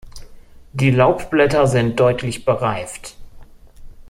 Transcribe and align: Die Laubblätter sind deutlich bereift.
Die 0.73 0.89
Laubblätter 0.89 1.67
sind 1.67 1.99
deutlich 1.99 2.43
bereift. 2.43 3.15